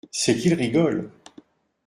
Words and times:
C’est 0.09 0.35
qu’il 0.39 0.55
rigole. 0.55 1.11